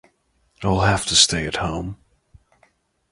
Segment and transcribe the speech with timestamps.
[0.63, 1.95] I’ll have to stay at home.